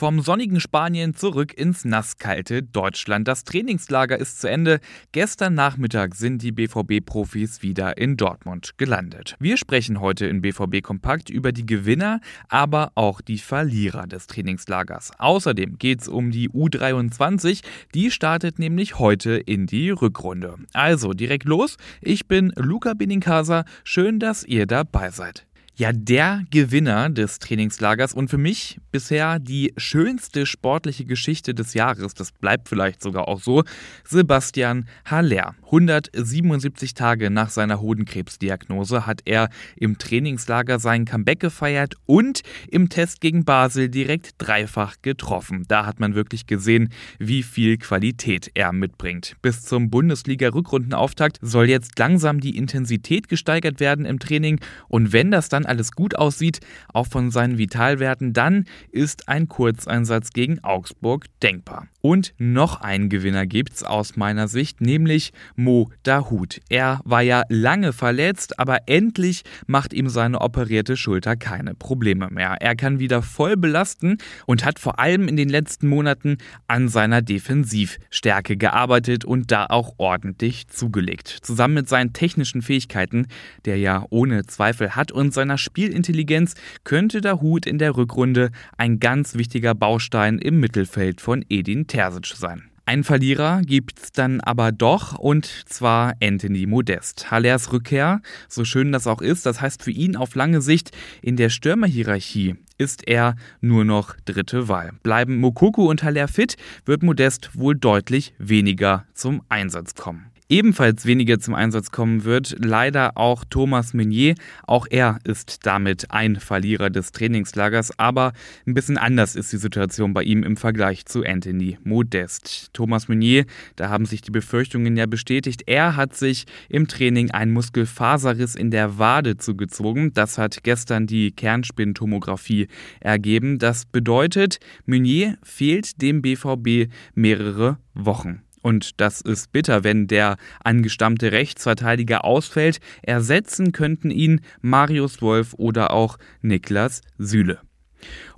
Vom 0.00 0.22
sonnigen 0.22 0.60
Spanien 0.60 1.14
zurück 1.14 1.52
ins 1.52 1.84
nasskalte 1.84 2.62
Deutschland. 2.62 3.28
Das 3.28 3.44
Trainingslager 3.44 4.18
ist 4.18 4.40
zu 4.40 4.48
Ende. 4.48 4.80
Gestern 5.12 5.52
Nachmittag 5.52 6.14
sind 6.14 6.40
die 6.40 6.52
BVB-Profis 6.52 7.60
wieder 7.60 7.98
in 7.98 8.16
Dortmund 8.16 8.78
gelandet. 8.78 9.36
Wir 9.40 9.58
sprechen 9.58 10.00
heute 10.00 10.24
in 10.24 10.40
BVB 10.40 10.80
Kompakt 10.82 11.28
über 11.28 11.52
die 11.52 11.66
Gewinner, 11.66 12.22
aber 12.48 12.92
auch 12.94 13.20
die 13.20 13.36
Verlierer 13.36 14.06
des 14.06 14.26
Trainingslagers. 14.26 15.10
Außerdem 15.18 15.76
geht 15.76 16.00
es 16.00 16.08
um 16.08 16.30
die 16.30 16.48
U23. 16.48 17.62
Die 17.94 18.10
startet 18.10 18.58
nämlich 18.58 18.98
heute 18.98 19.32
in 19.32 19.66
die 19.66 19.90
Rückrunde. 19.90 20.54
Also 20.72 21.12
direkt 21.12 21.44
los. 21.44 21.76
Ich 22.00 22.26
bin 22.26 22.54
Luca 22.56 22.94
Benincasa. 22.94 23.66
Schön, 23.84 24.18
dass 24.18 24.44
ihr 24.44 24.64
dabei 24.64 25.10
seid 25.10 25.44
ja 25.76 25.92
der 25.92 26.44
Gewinner 26.50 27.10
des 27.10 27.38
Trainingslagers 27.38 28.12
und 28.12 28.28
für 28.28 28.38
mich 28.38 28.78
bisher 28.92 29.38
die 29.38 29.72
schönste 29.76 30.46
sportliche 30.46 31.04
Geschichte 31.04 31.54
des 31.54 31.74
Jahres, 31.74 32.14
das 32.14 32.32
bleibt 32.32 32.68
vielleicht 32.68 33.02
sogar 33.02 33.28
auch 33.28 33.40
so, 33.40 33.64
Sebastian 34.04 34.86
Haller. 35.04 35.54
177 35.64 36.94
Tage 36.94 37.30
nach 37.30 37.50
seiner 37.50 37.80
Hodenkrebsdiagnose 37.80 39.06
hat 39.06 39.22
er 39.24 39.48
im 39.76 39.98
Trainingslager 39.98 40.78
sein 40.80 41.04
Comeback 41.04 41.40
gefeiert 41.40 41.94
und 42.06 42.42
im 42.68 42.88
Test 42.88 43.20
gegen 43.20 43.44
Basel 43.44 43.88
direkt 43.88 44.34
dreifach 44.38 44.96
getroffen. 45.00 45.64
Da 45.68 45.86
hat 45.86 46.00
man 46.00 46.14
wirklich 46.14 46.46
gesehen, 46.46 46.90
wie 47.18 47.44
viel 47.44 47.78
Qualität 47.78 48.50
er 48.54 48.72
mitbringt. 48.72 49.36
Bis 49.42 49.62
zum 49.62 49.90
Bundesliga-Rückrundenauftakt 49.90 51.38
soll 51.40 51.68
jetzt 51.68 51.98
langsam 51.98 52.40
die 52.40 52.56
Intensität 52.56 53.28
gesteigert 53.28 53.78
werden 53.78 54.04
im 54.04 54.18
Training 54.18 54.58
und 54.88 55.12
wenn 55.12 55.30
das 55.30 55.48
dann 55.48 55.66
alles 55.70 55.92
gut 55.92 56.16
aussieht, 56.16 56.60
auch 56.92 57.06
von 57.06 57.30
seinen 57.30 57.56
Vitalwerten, 57.56 58.32
dann 58.32 58.66
ist 58.90 59.28
ein 59.28 59.48
Kurzeinsatz 59.48 60.30
gegen 60.30 60.62
Augsburg 60.62 61.26
denkbar. 61.42 61.86
Und 62.02 62.34
noch 62.38 62.80
einen 62.80 63.08
Gewinner 63.08 63.46
gibt's 63.46 63.82
aus 63.82 64.16
meiner 64.16 64.48
Sicht, 64.48 64.80
nämlich 64.80 65.32
Mo 65.54 65.90
Dahut. 66.02 66.60
Er 66.68 67.00
war 67.04 67.20
ja 67.22 67.42
lange 67.48 67.92
verletzt, 67.92 68.58
aber 68.58 68.78
endlich 68.88 69.42
macht 69.66 69.92
ihm 69.92 70.08
seine 70.08 70.40
operierte 70.40 70.96
Schulter 70.96 71.36
keine 71.36 71.74
Probleme 71.74 72.28
mehr. 72.30 72.56
Er 72.60 72.74
kann 72.74 72.98
wieder 72.98 73.22
voll 73.22 73.56
belasten 73.56 74.16
und 74.46 74.64
hat 74.64 74.78
vor 74.78 74.98
allem 74.98 75.28
in 75.28 75.36
den 75.36 75.48
letzten 75.48 75.88
Monaten 75.88 76.38
an 76.68 76.88
seiner 76.88 77.22
Defensivstärke 77.22 78.56
gearbeitet 78.56 79.24
und 79.24 79.50
da 79.50 79.66
auch 79.68 79.94
ordentlich 79.98 80.68
zugelegt. 80.68 81.28
Zusammen 81.42 81.74
mit 81.74 81.88
seinen 81.88 82.12
technischen 82.12 82.62
Fähigkeiten, 82.62 83.26
der 83.66 83.76
ja 83.76 84.04
ohne 84.10 84.46
Zweifel 84.46 84.96
hat, 84.96 85.12
und 85.12 85.34
seiner 85.34 85.49
Spielintelligenz 85.58 86.54
könnte 86.84 87.20
der 87.20 87.40
Hut 87.40 87.66
in 87.66 87.78
der 87.78 87.96
Rückrunde 87.96 88.50
ein 88.76 89.00
ganz 89.00 89.34
wichtiger 89.34 89.74
Baustein 89.74 90.38
im 90.38 90.60
Mittelfeld 90.60 91.20
von 91.20 91.44
Edin 91.48 91.86
Terzic 91.86 92.36
sein. 92.36 92.70
Ein 92.90 93.04
Verlierer 93.04 93.62
gibt's 93.62 94.10
dann 94.10 94.40
aber 94.40 94.72
doch 94.72 95.16
und 95.16 95.46
zwar 95.46 96.14
Anthony 96.20 96.66
Modest. 96.66 97.30
Hallers 97.30 97.72
Rückkehr, 97.72 98.20
so 98.48 98.64
schön 98.64 98.90
das 98.90 99.06
auch 99.06 99.22
ist, 99.22 99.46
das 99.46 99.60
heißt 99.60 99.84
für 99.84 99.92
ihn 99.92 100.16
auf 100.16 100.34
lange 100.34 100.60
Sicht 100.60 100.90
in 101.22 101.36
der 101.36 101.50
Stürmerhierarchie 101.50 102.56
ist 102.78 103.06
er 103.06 103.36
nur 103.60 103.84
noch 103.84 104.16
dritte 104.24 104.66
Wahl. 104.66 104.92
Bleiben 105.04 105.36
Mokoko 105.36 105.88
und 105.88 106.02
Haller 106.02 106.26
fit, 106.26 106.56
wird 106.84 107.04
Modest 107.04 107.50
wohl 107.54 107.76
deutlich 107.76 108.34
weniger 108.38 109.06
zum 109.14 109.42
Einsatz 109.48 109.94
kommen 109.94 110.30
ebenfalls 110.50 111.06
weniger 111.06 111.38
zum 111.38 111.54
Einsatz 111.54 111.90
kommen 111.90 112.24
wird. 112.24 112.56
Leider 112.58 113.16
auch 113.16 113.44
Thomas 113.48 113.94
Meunier. 113.94 114.34
Auch 114.66 114.86
er 114.90 115.18
ist 115.24 115.64
damit 115.64 116.10
ein 116.10 116.36
Verlierer 116.36 116.90
des 116.90 117.12
Trainingslagers, 117.12 117.98
aber 117.98 118.32
ein 118.66 118.74
bisschen 118.74 118.98
anders 118.98 119.36
ist 119.36 119.52
die 119.52 119.56
Situation 119.56 120.12
bei 120.12 120.24
ihm 120.24 120.42
im 120.42 120.56
Vergleich 120.56 121.06
zu 121.06 121.24
Anthony 121.24 121.78
Modest. 121.84 122.70
Thomas 122.72 123.08
Meunier, 123.08 123.46
da 123.76 123.88
haben 123.88 124.04
sich 124.04 124.20
die 124.20 124.32
Befürchtungen 124.32 124.96
ja 124.96 125.06
bestätigt. 125.06 125.62
Er 125.66 125.96
hat 125.96 126.14
sich 126.14 126.46
im 126.68 126.88
Training 126.88 127.30
ein 127.30 127.52
Muskelfaserriss 127.52 128.56
in 128.56 128.70
der 128.70 128.98
Wade 128.98 129.36
zugezogen. 129.36 130.12
Das 130.12 130.36
hat 130.36 130.64
gestern 130.64 131.06
die 131.06 131.30
Kernspintomographie 131.30 132.68
ergeben. 132.98 133.58
Das 133.58 133.86
bedeutet, 133.86 134.58
Meunier 134.84 135.38
fehlt 135.42 136.02
dem 136.02 136.22
BVB 136.22 136.92
mehrere 137.14 137.78
Wochen. 137.94 138.42
Und 138.62 139.00
das 139.00 139.20
ist 139.20 139.52
bitter, 139.52 139.84
wenn 139.84 140.06
der 140.06 140.36
angestammte 140.62 141.32
Rechtsverteidiger 141.32 142.24
ausfällt. 142.24 142.80
Ersetzen 143.02 143.72
könnten 143.72 144.10
ihn 144.10 144.40
Marius 144.60 145.22
Wolf 145.22 145.54
oder 145.54 145.92
auch 145.92 146.18
Niklas 146.42 147.00
Süle. 147.18 147.60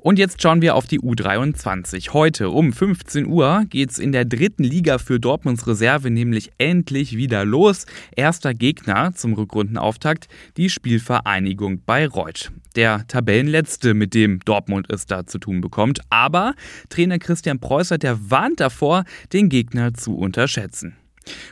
Und 0.02 0.18
jetzt 0.18 0.42
schauen 0.42 0.62
wir 0.62 0.74
auf 0.74 0.88
die 0.88 0.98
U23. 0.98 2.12
Heute 2.12 2.50
um 2.50 2.72
15 2.72 3.24
Uhr 3.24 3.66
geht 3.68 3.92
es 3.92 4.00
in 4.00 4.10
der 4.10 4.24
dritten 4.24 4.64
Liga 4.64 4.98
für 4.98 5.20
Dortmunds 5.20 5.68
Reserve 5.68 6.10
nämlich 6.10 6.50
endlich 6.58 7.16
wieder 7.16 7.44
los. 7.44 7.86
Erster 8.16 8.52
Gegner 8.52 9.14
zum 9.14 9.34
Rückrundenauftakt, 9.34 10.26
die 10.56 10.70
Spielvereinigung 10.70 11.84
Bayreuth. 11.84 12.50
Der 12.74 13.06
Tabellenletzte, 13.06 13.94
mit 13.94 14.12
dem 14.14 14.40
Dortmund 14.40 14.88
es 14.90 15.06
da 15.06 15.24
zu 15.24 15.38
tun 15.38 15.60
bekommt. 15.60 16.00
Aber 16.10 16.54
Trainer 16.88 17.20
Christian 17.20 17.60
Preußer, 17.60 17.96
der 17.96 18.28
warnt 18.28 18.58
davor, 18.58 19.04
den 19.32 19.48
Gegner 19.48 19.94
zu 19.94 20.16
unterschätzen. 20.16 20.96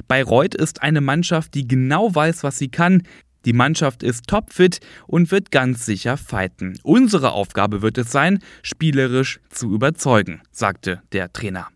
Bayreuth 0.08 0.56
ist 0.56 0.82
eine 0.82 1.00
Mannschaft, 1.00 1.54
die 1.54 1.68
genau 1.68 2.12
weiß, 2.12 2.42
was 2.42 2.58
sie 2.58 2.68
kann. 2.68 3.04
Die 3.44 3.52
Mannschaft 3.52 4.02
ist 4.02 4.26
topfit 4.26 4.80
und 5.06 5.30
wird 5.30 5.50
ganz 5.50 5.86
sicher 5.86 6.16
fighten. 6.16 6.78
Unsere 6.82 7.32
Aufgabe 7.32 7.82
wird 7.82 7.98
es 7.98 8.12
sein, 8.12 8.40
spielerisch 8.62 9.40
zu 9.48 9.72
überzeugen, 9.72 10.42
sagte 10.50 11.02
der 11.12 11.32
Trainer. 11.32 11.68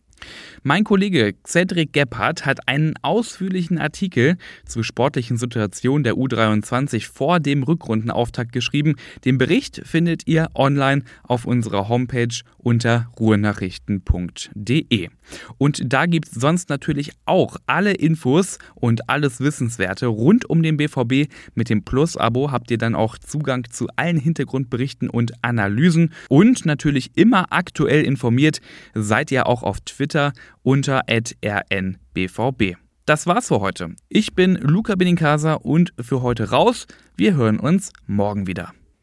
Mein 0.62 0.84
Kollege 0.84 1.34
Cedric 1.46 1.92
Gebhardt 1.92 2.46
hat 2.46 2.68
einen 2.68 2.94
ausführlichen 3.02 3.78
Artikel 3.78 4.36
zur 4.66 4.82
sportlichen 4.84 5.36
Situation 5.36 6.04
der 6.04 6.14
U23 6.14 7.06
vor 7.12 7.40
dem 7.40 7.62
Rückrundenauftakt 7.62 8.52
geschrieben. 8.52 8.94
Den 9.24 9.38
Bericht 9.38 9.82
findet 9.84 10.26
ihr 10.26 10.48
online 10.54 11.02
auf 11.22 11.44
unserer 11.44 11.88
Homepage 11.88 12.34
unter 12.56 13.08
ruhenachrichten.de. 13.18 15.08
Und 15.58 15.82
da 15.92 16.06
gibt 16.06 16.28
es 16.28 16.34
sonst 16.34 16.68
natürlich 16.68 17.12
auch 17.24 17.56
alle 17.66 17.92
Infos 17.92 18.58
und 18.74 19.08
alles 19.08 19.40
Wissenswerte 19.40 20.06
rund 20.06 20.48
um 20.48 20.62
den 20.62 20.76
BVB. 20.76 21.30
Mit 21.54 21.70
dem 21.70 21.84
Plus-Abo 21.84 22.50
habt 22.50 22.70
ihr 22.70 22.78
dann 22.78 22.94
auch 22.94 23.18
Zugang 23.18 23.64
zu 23.70 23.88
allen 23.96 24.18
Hintergrundberichten 24.18 25.08
und 25.10 25.32
Analysen 25.42 26.12
und 26.28 26.66
natürlich 26.66 27.12
immer 27.16 27.52
aktuell 27.52 28.04
informiert 28.04 28.60
seid 28.94 29.30
ihr 29.30 29.46
auch 29.46 29.62
auf 29.62 29.84
Twitter 30.14 30.32
unter 30.62 31.02
rnbvb. 31.08 32.76
Das 33.06 33.26
war's 33.26 33.48
für 33.48 33.60
heute. 33.60 33.96
Ich 34.08 34.34
bin 34.34 34.54
Luca 34.54 34.94
Benincasa 34.94 35.54
und 35.54 35.92
für 36.00 36.22
heute 36.22 36.50
raus. 36.50 36.86
Wir 37.16 37.34
hören 37.34 37.60
uns 37.60 37.92
morgen 38.06 38.46
wieder. 38.46 38.72